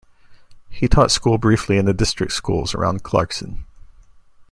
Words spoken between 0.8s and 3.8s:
taught school briefly in the district schools around Clarkson.